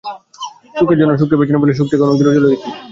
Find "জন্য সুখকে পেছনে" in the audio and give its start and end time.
0.99-1.59